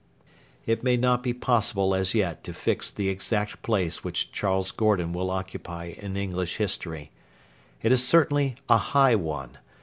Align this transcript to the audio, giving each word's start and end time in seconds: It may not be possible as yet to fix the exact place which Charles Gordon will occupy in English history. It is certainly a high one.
It 0.65 0.81
may 0.83 0.97
not 0.97 1.21
be 1.21 1.31
possible 1.31 1.93
as 1.93 2.15
yet 2.15 2.43
to 2.45 2.53
fix 2.55 2.89
the 2.89 3.07
exact 3.09 3.61
place 3.61 4.03
which 4.03 4.31
Charles 4.31 4.71
Gordon 4.71 5.13
will 5.13 5.29
occupy 5.29 5.93
in 5.95 6.17
English 6.17 6.55
history. 6.57 7.11
It 7.83 7.91
is 7.91 8.03
certainly 8.03 8.55
a 8.67 8.79
high 8.79 9.13
one. 9.13 9.59